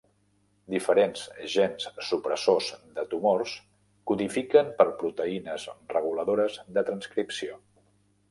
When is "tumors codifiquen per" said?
3.11-4.87